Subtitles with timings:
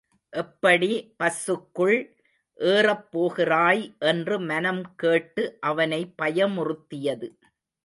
[0.33, 0.87] எப்படி
[1.19, 1.97] பஸ்ஸுக்குள்
[2.59, 7.29] ஏறப் போகிறாய் என்று மனம் கேட்டு அவனை பயமுறுத்தியது.